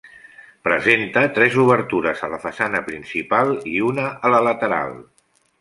[0.67, 5.01] Presenta tres obertures a la façana principal i una a la lateral.